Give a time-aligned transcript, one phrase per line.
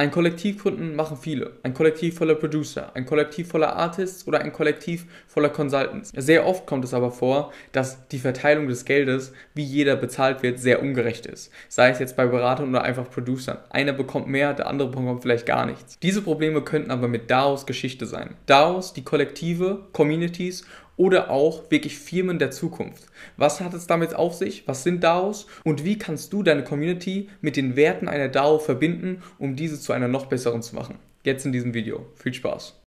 [0.00, 1.58] Ein Kollektiv gründen machen viele.
[1.62, 6.10] Ein Kollektiv voller Producer, ein Kollektiv voller Artists oder ein Kollektiv voller Consultants.
[6.16, 10.58] Sehr oft kommt es aber vor, dass die Verteilung des Geldes, wie jeder bezahlt wird,
[10.58, 11.52] sehr ungerecht ist.
[11.68, 13.58] Sei es jetzt bei Beratern oder einfach Producern.
[13.68, 15.98] Einer bekommt mehr, der andere bekommt vielleicht gar nichts.
[15.98, 18.36] Diese Probleme könnten aber mit DAOs Geschichte sein.
[18.46, 20.64] DAOs, die Kollektive, Communities
[21.00, 23.06] oder auch wirklich Firmen der Zukunft.
[23.38, 24.68] Was hat es damit auf sich?
[24.68, 25.46] Was sind DAOs?
[25.64, 29.94] Und wie kannst du deine Community mit den Werten einer DAO verbinden, um diese zu
[29.94, 30.96] einer noch besseren zu machen?
[31.24, 32.04] Jetzt in diesem Video.
[32.16, 32.82] Viel Spaß!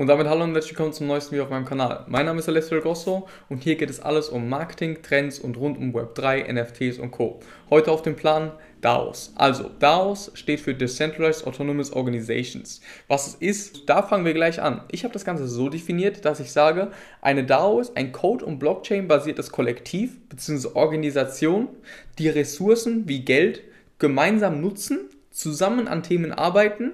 [0.00, 2.06] Und damit hallo und herzlich willkommen zum neuesten Video auf meinem Kanal.
[2.08, 5.76] Mein Name ist Alessio Grosso und hier geht es alles um Marketing, Trends und rund
[5.76, 7.40] um Web3, NFTs und Co.
[7.68, 9.32] Heute auf dem Plan DAOs.
[9.36, 12.80] Also, DAOs steht für Decentralized Autonomous Organizations.
[13.08, 14.82] Was es ist, da fangen wir gleich an.
[14.90, 16.90] Ich habe das Ganze so definiert, dass ich sage,
[17.20, 20.68] eine DAO ist ein Code- und Blockchain-basiertes Kollektiv bzw.
[20.74, 21.68] Organisation,
[22.18, 23.62] die Ressourcen wie Geld
[23.98, 26.92] gemeinsam nutzen, zusammen an Themen arbeiten,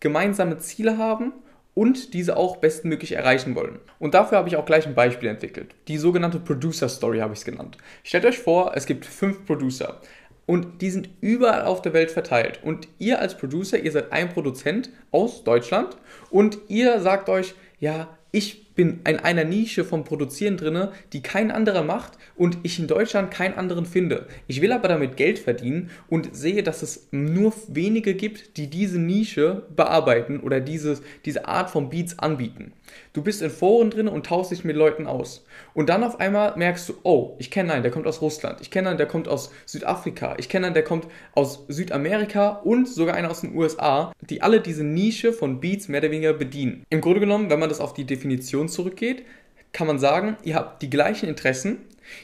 [0.00, 1.32] gemeinsame Ziele haben
[1.74, 3.78] und diese auch bestmöglich erreichen wollen.
[4.00, 5.76] Und dafür habe ich auch gleich ein Beispiel entwickelt.
[5.86, 7.78] Die sogenannte Producer Story habe ich es genannt.
[8.02, 10.00] Stellt euch vor, es gibt fünf Producer
[10.48, 12.60] und die sind überall auf der Welt verteilt.
[12.62, 15.98] Und ihr als Producer, ihr seid ein Produzent aus Deutschland
[16.30, 21.50] und ihr sagt euch, ja, ich bin in einer Nische vom Produzieren drinne, die kein
[21.50, 24.28] anderer macht und ich in Deutschland keinen anderen finde.
[24.46, 29.00] Ich will aber damit Geld verdienen und sehe, dass es nur wenige gibt, die diese
[29.00, 32.72] Nische bearbeiten oder dieses, diese Art von Beats anbieten.
[33.12, 35.44] Du bist in Foren drin und tauschst dich mit Leuten aus.
[35.74, 38.70] Und dann auf einmal merkst du, oh, ich kenne einen, der kommt aus Russland, ich
[38.70, 43.16] kenne einen, der kommt aus Südafrika, ich kenne einen, der kommt aus Südamerika und sogar
[43.16, 46.84] einer aus den USA, die alle diese Nische von Beats mehr oder weniger bedienen.
[46.90, 49.24] Im Grunde genommen, wenn man das auf die Definition Situation zurückgeht,
[49.72, 51.78] kann man sagen, ihr habt die gleichen Interessen,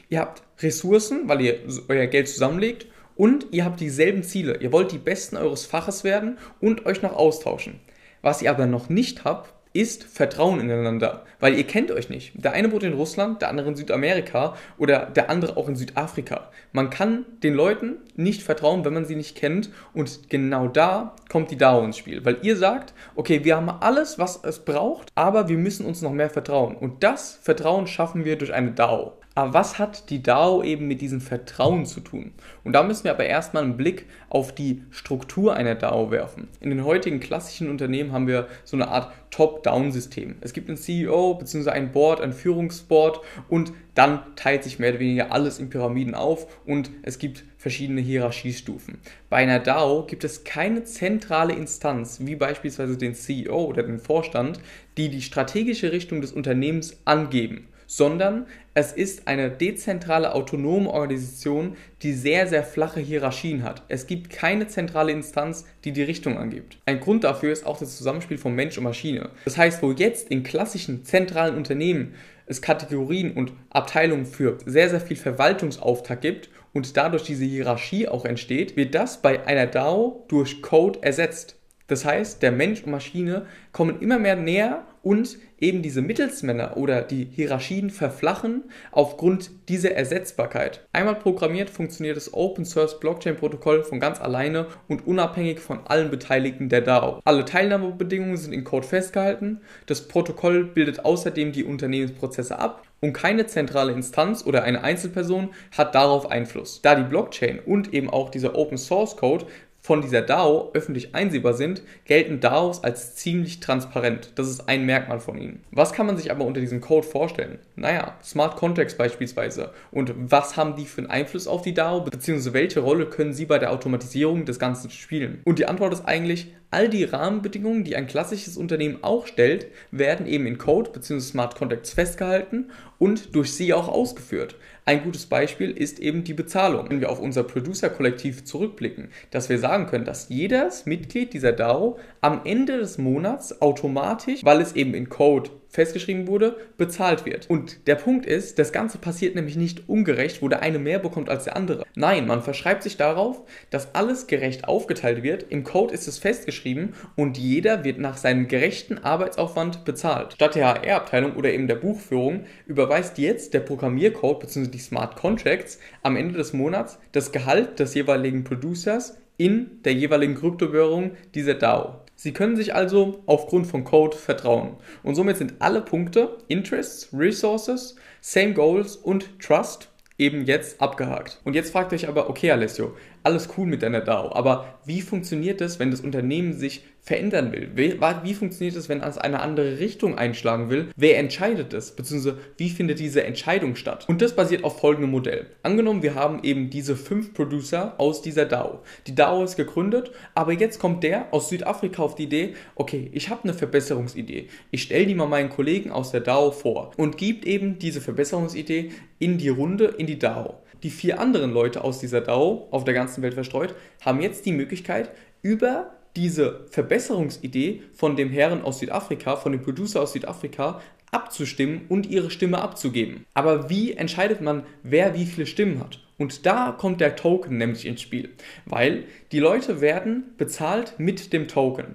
[0.09, 4.59] ihr habt Ressourcen, weil ihr euer Geld zusammenlegt und ihr habt dieselben Ziele.
[4.61, 7.81] Ihr wollt die Besten eures Faches werden und euch noch austauschen.
[8.23, 12.33] Was ihr aber noch nicht habt, ist Vertrauen ineinander, weil ihr kennt euch nicht.
[12.43, 16.49] Der eine wohnt in Russland, der andere in Südamerika oder der andere auch in Südafrika.
[16.73, 21.51] Man kann den Leuten nicht vertrauen, wenn man sie nicht kennt und genau da kommt
[21.51, 25.49] die DAO ins Spiel, weil ihr sagt, okay, wir haben alles, was es braucht, aber
[25.49, 29.19] wir müssen uns noch mehr vertrauen und das Vertrauen schaffen wir durch eine DAO.
[29.37, 32.33] Aber was hat die DAO eben mit diesem Vertrauen zu tun?
[32.63, 36.49] Und da müssen wir aber erstmal einen Blick auf die Struktur einer DAO werfen.
[36.61, 40.37] In den heutigen klassischen Unternehmen haben wir so eine Art Top-Down-System.
[40.41, 41.71] Es gibt einen CEO bzw.
[41.71, 46.47] ein Board, ein Führungsboard und dann teilt sich mehr oder weniger alles in Pyramiden auf
[46.65, 48.99] und es gibt verschiedene Hierarchiestufen.
[49.31, 54.61] Bei einer DAO gibt es keine zentrale Instanz, wie beispielsweise den CEO oder den Vorstand,
[54.97, 62.13] die die strategische Richtung des Unternehmens angeben sondern es ist eine dezentrale autonome Organisation, die
[62.13, 63.83] sehr, sehr flache Hierarchien hat.
[63.89, 66.79] Es gibt keine zentrale Instanz, die die Richtung angibt.
[66.87, 69.31] Ein Grund dafür ist auch das Zusammenspiel von Mensch und Maschine.
[69.45, 72.15] Das heißt, wo jetzt in klassischen zentralen Unternehmen
[72.47, 78.25] es Kategorien und Abteilungen für sehr, sehr viel Verwaltungsauftrag gibt und dadurch diese Hierarchie auch
[78.25, 81.57] entsteht, wird das bei einer DAO durch Code ersetzt.
[81.87, 87.03] Das heißt, der Mensch und Maschine kommen immer mehr näher und eben diese Mittelsmänner oder
[87.03, 90.87] die Hierarchien verflachen aufgrund dieser Ersetzbarkeit.
[90.93, 96.11] Einmal programmiert funktioniert das Open Source Blockchain Protokoll von ganz alleine und unabhängig von allen
[96.11, 97.21] Beteiligten der DAO.
[97.25, 99.61] Alle Teilnahmebedingungen sind in Code festgehalten.
[99.87, 105.95] Das Protokoll bildet außerdem die Unternehmensprozesse ab und keine zentrale Instanz oder eine Einzelperson hat
[105.95, 106.81] darauf Einfluss.
[106.81, 109.45] Da die Blockchain und eben auch dieser Open Source Code
[109.85, 114.33] von dieser DAO öffentlich einsehbar sind, gelten DAOs als ziemlich transparent.
[114.35, 115.63] Das ist ein Merkmal von ihnen.
[115.73, 117.59] Was kann man sich aber unter diesem Code vorstellen?
[117.77, 119.73] Naja, Smart Contracts beispielsweise.
[119.91, 123.45] Und was haben die für einen Einfluss auf die DAO, beziehungsweise welche Rolle können sie
[123.45, 125.43] bei der Automatisierung des Ganzen spielen?
[125.45, 130.27] Und die Antwort ist eigentlich, all die Rahmenbedingungen, die ein klassisches Unternehmen auch stellt, werden
[130.27, 131.21] eben in Code bzw.
[131.21, 134.57] Smart Contracts festgehalten und durch sie auch ausgeführt.
[134.87, 136.91] Ein gutes Beispiel ist eben die Bezahlung.
[136.91, 141.99] Wenn wir auf unser Producer-Kollektiv zurückblicken, dass wir sagen können, dass jedes Mitglied dieser DAO
[142.21, 147.51] am Ende des Monats automatisch, weil es eben in Code festgeschrieben wurde, bezahlt wird.
[147.51, 151.29] Und der Punkt ist, das Ganze passiert nämlich nicht ungerecht, wo der eine mehr bekommt
[151.29, 151.85] als der andere.
[151.97, 155.47] Nein, man verschreibt sich darauf, dass alles gerecht aufgeteilt wird.
[155.49, 160.35] Im Code ist es festgeschrieben und jeder wird nach seinem gerechten Arbeitsaufwand bezahlt.
[160.35, 164.69] Statt der HR-Abteilung oder eben der Buchführung überweist jetzt der Programmiercode bzw.
[164.69, 170.37] die Smart Contracts am Ende des Monats das Gehalt des jeweiligen Producers in der jeweiligen
[170.37, 172.04] Kryptowährung dieser DAO.
[172.17, 174.77] Sie können sich also aufgrund von Code vertrauen.
[175.03, 181.41] Und somit sind alle Punkte Interests, Resources, Same Goals und Trust eben jetzt abgehakt.
[181.45, 185.61] Und jetzt fragt euch aber, okay Alessio, alles cool mit deiner DAO, aber wie funktioniert
[185.61, 187.71] es, wenn das Unternehmen sich verändern will?
[187.75, 190.89] Wie, wie funktioniert es, wenn es eine andere Richtung einschlagen will?
[190.97, 191.93] Wer entscheidet es?
[191.93, 194.07] Beziehungsweise wie findet diese Entscheidung statt?
[194.09, 195.47] Und das basiert auf folgendem Modell.
[195.63, 198.81] Angenommen, wir haben eben diese fünf Producer aus dieser DAO.
[199.07, 203.29] Die DAO ist gegründet, aber jetzt kommt der aus Südafrika auf die Idee, okay, ich
[203.29, 204.49] habe eine Verbesserungsidee.
[204.71, 208.93] Ich stelle die mal meinen Kollegen aus der DAO vor und gibt eben diese Verbesserungsidee
[209.19, 210.64] in die Runde, in die DAO.
[210.85, 214.53] Die vier anderen Leute aus dieser DAO, auf der ganzen Welt verstreut, haben jetzt die
[214.53, 215.11] Möglichkeit,
[215.41, 222.07] über diese Verbesserungsidee von dem Herren aus Südafrika, von dem Producer aus Südafrika, abzustimmen und
[222.11, 223.25] ihre Stimme abzugeben.
[223.33, 226.01] Aber wie entscheidet man, wer wie viele Stimmen hat?
[226.19, 228.29] Und da kommt der Token nämlich ins Spiel,
[228.67, 231.95] weil die Leute werden bezahlt mit dem Token.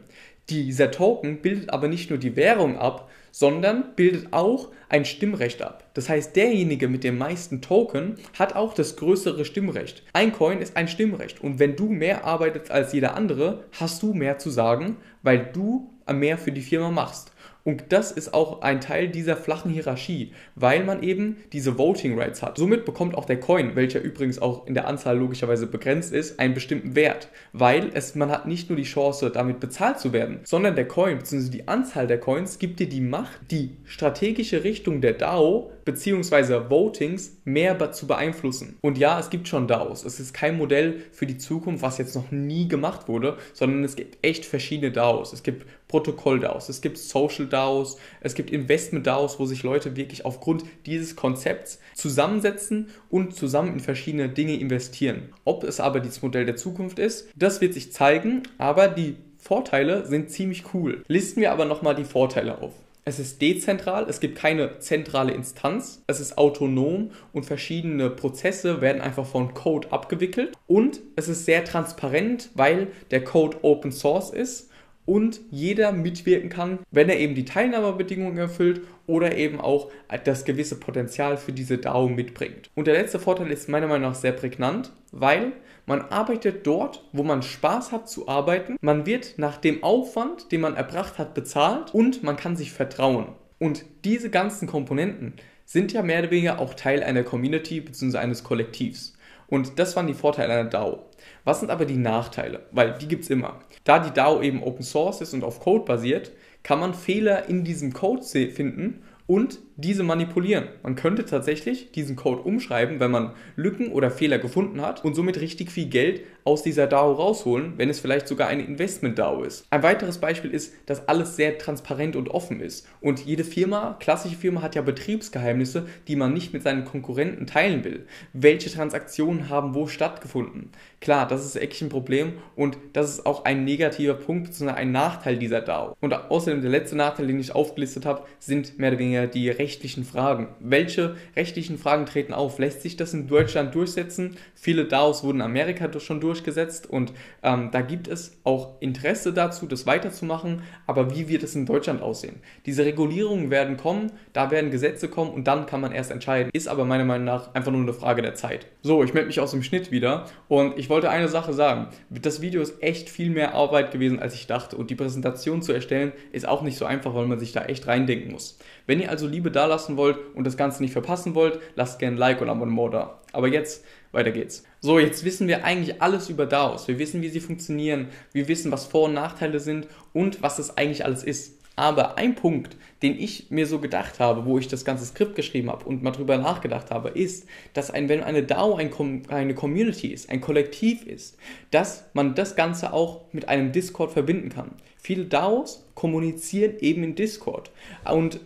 [0.49, 5.89] Dieser Token bildet aber nicht nur die Währung ab, sondern bildet auch ein Stimmrecht ab.
[5.93, 10.03] Das heißt, derjenige mit dem meisten Token hat auch das größere Stimmrecht.
[10.13, 14.13] Ein Coin ist ein Stimmrecht und wenn du mehr arbeitest als jeder andere, hast du
[14.13, 17.31] mehr zu sagen, weil du mehr für die Firma machst.
[17.69, 22.41] Und das ist auch ein Teil dieser flachen Hierarchie, weil man eben diese Voting Rights
[22.41, 22.57] hat.
[22.57, 26.55] Somit bekommt auch der Coin, welcher übrigens auch in der Anzahl logischerweise begrenzt ist, einen
[26.55, 30.75] bestimmten Wert, weil es, man hat nicht nur die Chance, damit bezahlt zu werden, sondern
[30.75, 31.51] der Coin bzw.
[31.51, 36.69] die Anzahl der Coins gibt dir die Macht, die strategische Richtung der DAO bzw.
[36.69, 38.77] Votings mehr zu beeinflussen.
[38.81, 40.03] Und ja, es gibt schon DAOs.
[40.05, 43.95] Es ist kein Modell für die Zukunft, was jetzt noch nie gemacht wurde, sondern es
[43.95, 45.33] gibt echt verschiedene DAOs.
[45.33, 51.17] Es gibt Protokoll-DAOs, es gibt Social-DAOs, es gibt Investment-DAOs, wo sich Leute wirklich aufgrund dieses
[51.17, 55.33] Konzepts zusammensetzen und zusammen in verschiedene Dinge investieren.
[55.43, 60.05] Ob es aber dieses Modell der Zukunft ist, das wird sich zeigen, aber die Vorteile
[60.05, 61.03] sind ziemlich cool.
[61.07, 62.73] Listen wir aber nochmal die Vorteile auf.
[63.05, 69.01] Es ist dezentral, es gibt keine zentrale Instanz, es ist autonom und verschiedene Prozesse werden
[69.01, 74.68] einfach von Code abgewickelt und es ist sehr transparent, weil der Code Open Source ist
[75.09, 79.89] und jeder mitwirken kann, wenn er eben die Teilnahmebedingungen erfüllt oder eben auch
[80.23, 82.69] das gewisse Potenzial für diese DAO mitbringt.
[82.75, 85.53] Und der letzte Vorteil ist meiner Meinung nach sehr prägnant, weil
[85.87, 88.77] man arbeitet dort, wo man Spaß hat zu arbeiten.
[88.81, 93.29] Man wird nach dem Aufwand, den man erbracht hat, bezahlt und man kann sich vertrauen.
[93.57, 95.33] Und diese ganzen Komponenten
[95.65, 98.19] sind ja mehr oder weniger auch Teil einer Community bzw.
[98.19, 99.17] eines Kollektivs.
[99.49, 101.05] Und das waren die Vorteile einer DAO.
[101.43, 102.61] Was sind aber die Nachteile?
[102.71, 103.59] Weil die gibt es immer.
[103.83, 106.31] Da die DAO eben Open Source ist und auf Code basiert,
[106.63, 110.67] kann man Fehler in diesem Code finden und diese manipulieren.
[110.83, 115.39] Man könnte tatsächlich diesen Code umschreiben, wenn man Lücken oder Fehler gefunden hat und somit
[115.39, 119.67] richtig viel Geld aus dieser DAO rausholen, wenn es vielleicht sogar eine Investment-DAO ist.
[119.69, 122.87] Ein weiteres Beispiel ist, dass alles sehr transparent und offen ist.
[123.01, 127.83] Und jede Firma, klassische Firma, hat ja Betriebsgeheimnisse, die man nicht mit seinen Konkurrenten teilen
[127.83, 128.07] will.
[128.33, 130.71] Welche Transaktionen haben wo stattgefunden?
[131.01, 134.91] Klar, das ist echt ein Problem und das ist auch ein negativer Punkt, sondern ein
[134.91, 135.95] Nachteil dieser DAO.
[136.01, 140.03] Und außerdem der letzte Nachteil, den ich aufgelistet habe, sind mehr oder weniger die rechtlichen
[140.03, 140.49] Fragen.
[140.59, 142.59] Welche rechtlichen Fragen treten auf?
[142.59, 144.37] Lässt sich das in Deutschland durchsetzen?
[144.55, 147.13] Viele DAOs wurden in Amerika schon durchgesetzt und
[147.43, 150.63] ähm, da gibt es auch Interesse dazu, das weiterzumachen.
[150.87, 152.37] Aber wie wird es in Deutschland aussehen?
[152.65, 156.51] Diese Regulierungen werden kommen, da werden Gesetze kommen und dann kann man erst entscheiden.
[156.53, 158.67] Ist aber meiner Meinung nach einfach nur eine Frage der Zeit.
[158.81, 161.87] So, ich melde mich aus dem Schnitt wieder und ich wollte eine Sache sagen.
[162.09, 164.77] Das Video ist echt viel mehr Arbeit gewesen, als ich dachte.
[164.77, 167.87] Und die Präsentation zu erstellen ist auch nicht so einfach, weil man sich da echt
[167.87, 168.57] reindenken muss.
[168.85, 172.19] Wenn ihr also Liebe dalassen wollt und das Ganze nicht verpassen wollt, lasst gerne ein
[172.19, 173.19] Like und Abonnement da.
[173.33, 174.63] Aber jetzt, weiter geht's.
[174.79, 176.87] So, jetzt wissen wir eigentlich alles über DAOs.
[176.87, 178.07] Wir wissen, wie sie funktionieren.
[178.31, 181.59] Wir wissen, was Vor- und Nachteile sind und was es eigentlich alles ist.
[181.79, 185.69] Aber ein Punkt, den ich mir so gedacht habe, wo ich das ganze Skript geschrieben
[185.69, 188.91] habe und mal drüber nachgedacht habe, ist, dass ein, wenn eine DAO ein,
[189.29, 191.37] eine Community ist, ein Kollektiv ist,
[191.71, 194.71] dass man das Ganze auch mit einem Discord verbinden kann.
[194.97, 197.71] Viele DAOs kommunizieren eben in Discord.
[198.03, 198.41] Und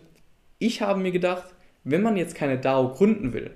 [0.65, 1.53] ich habe mir gedacht,
[1.83, 3.51] wenn man jetzt keine DAO gründen will,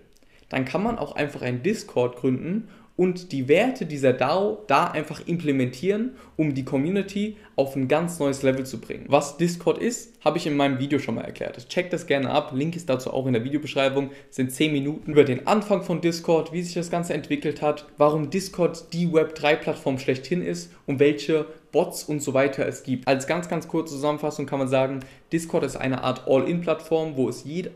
[0.50, 5.22] dann kann man auch einfach ein Discord gründen und die Werte dieser DAO da einfach
[5.25, 9.06] implementieren, um die Community auf ein ganz neues Level zu bringen.
[9.08, 11.70] Was Discord ist, habe ich in meinem Video schon mal erklärt.
[11.70, 14.10] Checkt das gerne ab, Link ist dazu auch in der Videobeschreibung.
[14.27, 17.86] Das sind 10 Minuten über den Anfang von Discord, wie sich das Ganze entwickelt hat,
[17.98, 23.08] warum Discord die Web3-Plattform schlechthin ist und welche Bots und so weiter es gibt.
[23.08, 25.01] Als ganz, ganz kurze Zusammenfassung kann man sagen,
[25.32, 27.72] Discord ist eine Art All-In-Plattform, wo es jede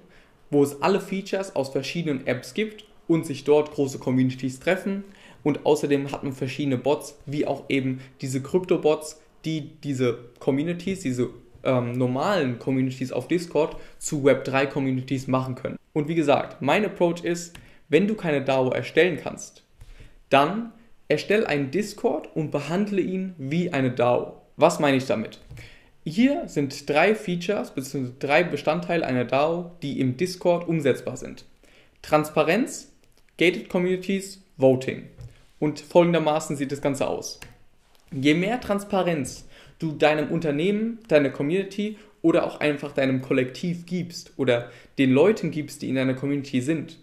[0.54, 5.04] wo es alle Features aus verschiedenen Apps gibt und sich dort große Communities treffen.
[5.44, 11.30] Und außerdem hat man verschiedene Bots, wie auch eben diese Krypto-Bots, die diese Communities, diese
[11.64, 15.78] ähm, normalen Communities auf Discord zu Web3-Communities machen können.
[15.94, 17.54] Und wie gesagt, mein Approach ist,
[17.90, 19.64] wenn du keine DAO erstellen kannst,
[20.30, 20.72] dann
[21.10, 24.42] erstell einen Discord und behandle ihn wie eine DAO.
[24.56, 25.40] Was meine ich damit?
[26.06, 28.12] Hier sind drei Features bzw.
[28.20, 31.46] drei Bestandteile einer DAO, die im Discord umsetzbar sind.
[32.02, 32.91] Transparenz,
[33.42, 35.08] Gated Communities, Voting.
[35.58, 37.40] Und folgendermaßen sieht das Ganze aus.
[38.12, 39.48] Je mehr Transparenz
[39.80, 44.70] du deinem Unternehmen, deiner Community oder auch einfach deinem Kollektiv gibst oder
[45.00, 47.00] den Leuten gibst, die in deiner Community sind,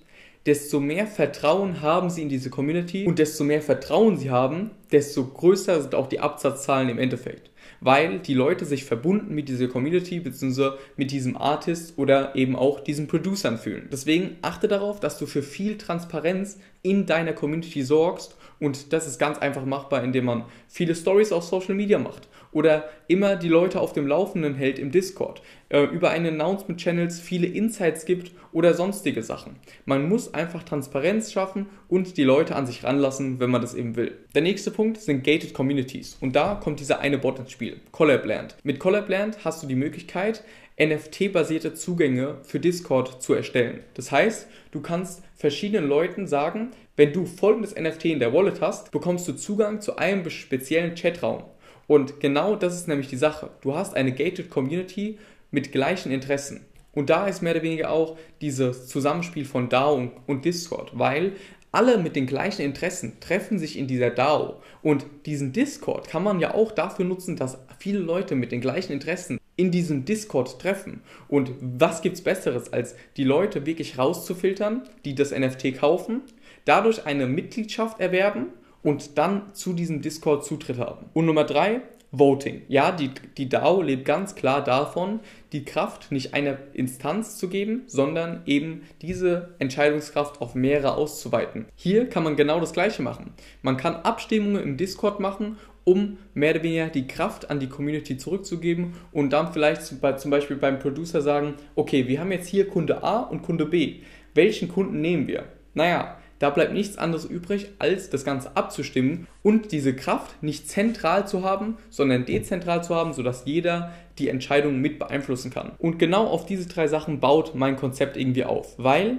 [0.46, 5.26] desto mehr Vertrauen haben sie in diese Community und desto mehr Vertrauen sie haben, desto
[5.26, 7.47] größer sind auch die Absatzzahlen im Endeffekt.
[7.80, 10.72] Weil die Leute sich verbunden mit dieser Community bzw.
[10.96, 13.88] mit diesem Artist oder eben auch diesen Producern fühlen.
[13.92, 19.18] Deswegen achte darauf, dass du für viel Transparenz in deiner Community sorgst und das ist
[19.18, 23.80] ganz einfach machbar, indem man viele Stories auf Social Media macht oder immer die Leute
[23.80, 29.22] auf dem Laufenden hält im Discord, äh, über eine Announcement-Channels viele Insights gibt oder sonstige
[29.22, 29.56] Sachen.
[29.84, 33.96] Man muss einfach Transparenz schaffen und die Leute an sich ranlassen, wenn man das eben
[33.96, 34.16] will.
[34.34, 38.56] Der nächste Punkt sind Gated Communities und da kommt dieser eine Bot ins Spiel, Collabland.
[38.62, 40.44] Mit Collabland hast du die Möglichkeit,
[40.80, 43.80] NFT-basierte Zugänge für Discord zu erstellen.
[43.94, 48.92] Das heißt, du kannst verschiedenen Leuten sagen, wenn du folgendes NFT in der Wallet hast,
[48.92, 51.44] bekommst du Zugang zu einem speziellen Chatraum.
[51.88, 53.50] Und genau das ist nämlich die Sache.
[53.62, 55.18] Du hast eine gated Community
[55.50, 56.64] mit gleichen Interessen.
[56.92, 61.32] Und da ist mehr oder weniger auch dieses Zusammenspiel von DAO und Discord, weil
[61.72, 64.60] alle mit den gleichen Interessen treffen sich in dieser DAO.
[64.82, 68.92] Und diesen Discord kann man ja auch dafür nutzen, dass viele Leute mit den gleichen
[68.92, 71.02] Interessen in diesem Discord treffen.
[71.28, 76.22] Und was gibt es Besseres, als die Leute wirklich rauszufiltern, die das NFT kaufen,
[76.64, 78.48] dadurch eine Mitgliedschaft erwerben
[78.82, 81.06] und dann zu diesem Discord Zutritt haben.
[81.12, 82.62] Und Nummer drei, Voting.
[82.68, 85.20] Ja, die, die DAO lebt ganz klar davon,
[85.52, 91.66] die Kraft nicht einer Instanz zu geben, sondern eben diese Entscheidungskraft auf mehrere auszuweiten.
[91.74, 93.34] Hier kann man genau das Gleiche machen.
[93.60, 98.16] Man kann Abstimmungen im Discord machen, um mehr oder weniger die Kraft an die Community
[98.16, 103.02] zurückzugeben und dann vielleicht zum Beispiel beim Producer sagen, okay, wir haben jetzt hier Kunde
[103.02, 104.00] A und Kunde B.
[104.34, 105.44] Welchen Kunden nehmen wir?
[105.74, 111.26] Naja, da bleibt nichts anderes übrig, als das Ganze abzustimmen und diese Kraft nicht zentral
[111.26, 115.72] zu haben, sondern dezentral zu haben, sodass jeder die Entscheidung mit beeinflussen kann.
[115.78, 119.18] Und genau auf diese drei Sachen baut mein Konzept irgendwie auf, weil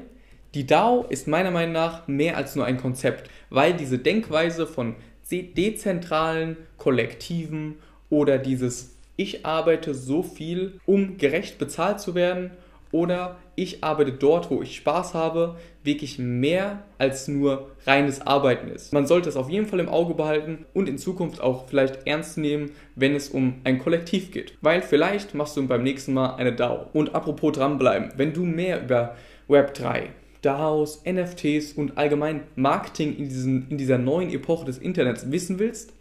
[0.53, 4.95] die DAO ist meiner Meinung nach mehr als nur ein Konzept, weil diese Denkweise von
[5.31, 7.75] dezentralen Kollektiven
[8.09, 12.51] oder dieses ich arbeite so viel, um gerecht bezahlt zu werden
[12.91, 18.93] oder ich arbeite dort, wo ich Spaß habe, wirklich mehr als nur reines Arbeiten ist.
[18.93, 22.37] Man sollte es auf jeden Fall im Auge behalten und in Zukunft auch vielleicht ernst
[22.37, 24.57] nehmen, wenn es um ein Kollektiv geht.
[24.61, 26.87] Weil vielleicht machst du beim nächsten Mal eine DAO.
[26.93, 29.15] Und apropos dranbleiben, wenn du mehr über
[29.49, 30.03] Web3,
[30.41, 35.93] DAOs, NFTs und allgemein Marketing in, diesen, in dieser neuen Epoche des Internets wissen willst,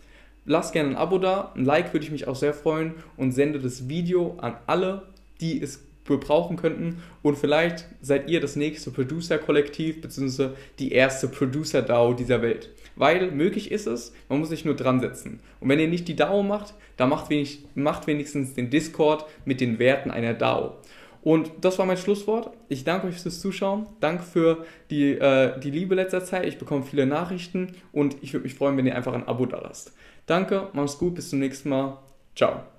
[0.45, 3.59] lass gerne ein Abo da, ein Like würde ich mich auch sehr freuen und sende
[3.59, 5.03] das Video an alle,
[5.41, 7.03] die es brauchen könnten.
[7.23, 10.51] Und vielleicht seid ihr das nächste Producer-Kollektiv bzw.
[10.79, 12.71] die erste Producer-DAO dieser Welt.
[12.97, 15.41] Weil möglich ist es, man muss sich nur dran setzen.
[15.61, 19.61] Und wenn ihr nicht die DAO macht, dann macht, wenig, macht wenigstens den Discord mit
[19.61, 20.77] den Werten einer DAO.
[21.23, 22.51] Und das war mein Schlusswort.
[22.69, 23.87] Ich danke euch fürs Zuschauen.
[24.01, 26.47] Danke für die, äh, die Liebe letzter Zeit.
[26.47, 29.61] Ich bekomme viele Nachrichten und ich würde mich freuen, wenn ihr einfach ein Abo da
[29.61, 29.93] lasst.
[30.27, 31.99] Danke, macht's gut, bis zum nächsten Mal.
[32.35, 32.78] Ciao.